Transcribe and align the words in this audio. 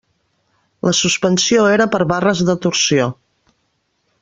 La 0.87 0.93
suspensió 0.99 1.67
era 1.73 1.87
per 1.97 2.01
barres 2.13 2.43
de 2.49 2.57
torsió. 2.65 3.07